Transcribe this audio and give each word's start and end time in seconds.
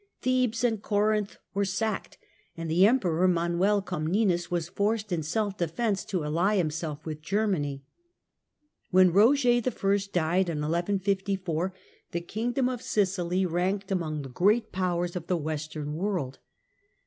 Thebes 0.21 0.63
and 0.63 0.81
Corinth 0.81 1.37
were 1.53 1.63
sacked, 1.63 2.17
and 2.57 2.71
the 2.71 2.87
Emperor 2.87 3.27
Manuel 3.27 3.83
Comnenus 3.83 4.49
was 4.49 4.67
forced 4.67 5.11
in 5.11 5.21
self 5.21 5.57
defence 5.57 6.03
to 6.05 6.23
ally 6.25 6.55
himself 6.57 7.05
with 7.05 7.21
Germany. 7.21 7.83
When 8.89 9.11
Eoger 9.11 9.57
I. 9.59 10.07
died 10.11 10.49
in 10.49 10.57
1154, 10.61 11.75
the 12.13 12.21
kingdom 12.21 12.67
of 12.67 12.81
Sicily 12.81 13.45
ranked 13.45 13.91
among 13.91 14.23
the 14.23 14.29
great 14.29 14.71
powers 14.71 15.15
of 15.15 15.27
the 15.27 15.37
Western 15.37 15.93
world. 15.93 16.39